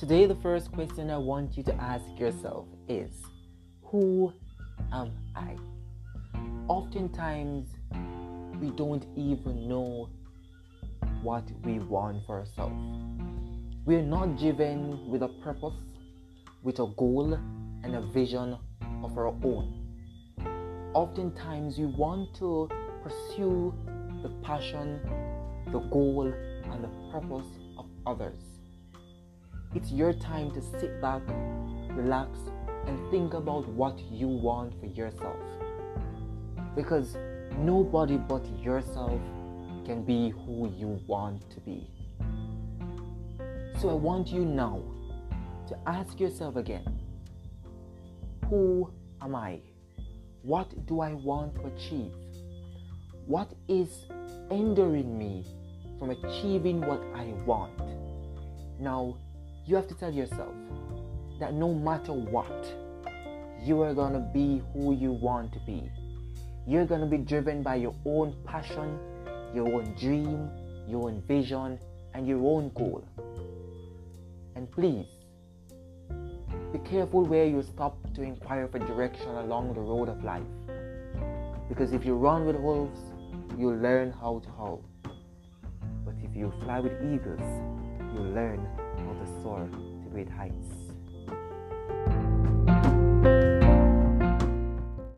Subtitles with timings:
[0.00, 3.12] Today, the first question I want you to ask yourself is
[3.82, 4.32] Who
[4.94, 5.58] am I?
[6.68, 7.68] Oftentimes,
[8.62, 10.08] we don't even know
[11.22, 12.82] what we want for ourselves.
[13.84, 15.76] We're not driven with a purpose,
[16.62, 18.56] with a goal, and a vision
[19.04, 19.84] of our own.
[20.94, 22.70] Oftentimes, we want to
[23.02, 23.74] pursue
[24.22, 24.98] the passion,
[25.66, 26.32] the goal,
[26.72, 28.59] and the purpose of others
[29.74, 31.22] it's your time to sit back,
[31.90, 32.38] relax,
[32.86, 35.36] and think about what you want for yourself.
[36.74, 37.16] Because
[37.58, 39.20] nobody but yourself
[39.84, 41.88] can be who you want to be.
[43.80, 44.82] So I want you now
[45.68, 47.00] to ask yourself again
[48.48, 49.60] Who am I?
[50.42, 52.12] What do I want to achieve?
[53.26, 54.06] What is
[54.50, 55.46] hindering me
[55.98, 57.78] from achieving what I want?
[58.80, 59.18] Now,
[59.70, 60.52] you have to tell yourself
[61.38, 62.66] that no matter what,
[63.62, 65.88] you are going to be who you want to be.
[66.66, 68.98] You're going to be driven by your own passion,
[69.54, 70.50] your own dream,
[70.88, 71.78] your own vision,
[72.14, 73.04] and your own goal.
[74.56, 75.06] And please,
[76.72, 80.42] be careful where you stop to inquire for direction along the road of life.
[81.68, 82.98] Because if you run with wolves,
[83.56, 84.84] you'll learn how to howl.
[86.04, 87.40] But if you fly with eagles,
[88.12, 88.66] you'll learn
[90.28, 90.89] heights.